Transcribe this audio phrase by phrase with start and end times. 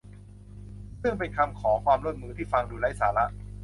[1.01, 3.25] ซึ่งเป็นคำขอความร่วมมือที่ฟังดูไร้สาระ